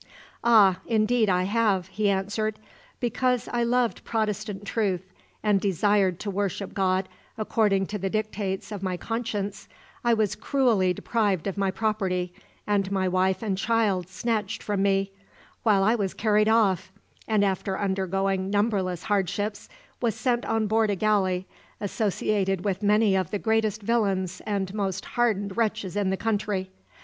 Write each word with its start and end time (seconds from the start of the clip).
"Ah, 0.43 0.79
indeed 0.87 1.29
I 1.29 1.43
have!" 1.43 1.89
he 1.89 2.09
answered. 2.09 2.57
"Because 2.99 3.47
I 3.49 3.61
loved 3.61 4.03
Protestant 4.03 4.65
truth, 4.65 5.13
and 5.43 5.61
desired 5.61 6.19
to 6.21 6.31
worship 6.31 6.73
God 6.73 7.07
according 7.37 7.85
to 7.85 7.99
the 7.99 8.09
dictates 8.09 8.71
of 8.71 8.81
my 8.81 8.97
conscience, 8.97 9.69
I 10.03 10.15
was 10.15 10.33
cruelly 10.33 10.91
deprived 10.91 11.45
of 11.45 11.55
my 11.55 11.69
property, 11.69 12.33
and 12.65 12.91
my 12.91 13.07
wife 13.07 13.43
and 13.43 13.55
child 13.55 14.09
snatched 14.09 14.63
from 14.63 14.81
me 14.81 15.11
while 15.61 15.83
I 15.83 15.93
was 15.93 16.15
carried 16.15 16.49
off, 16.49 16.91
and 17.27 17.45
after 17.45 17.77
undergoing 17.77 18.49
numberless 18.49 19.03
hardships, 19.03 19.69
was 20.01 20.15
sent 20.15 20.45
on 20.45 20.65
board 20.65 20.89
a 20.89 20.95
galley, 20.95 21.45
associated 21.79 22.65
with 22.65 22.81
many 22.81 23.15
of 23.15 23.29
the 23.29 23.37
greatest 23.37 23.83
villains 23.83 24.41
and 24.47 24.73
most 24.73 25.05
hardened 25.05 25.57
wretches 25.57 25.95
in 25.95 26.09
the 26.09 26.17
country! 26.17 26.71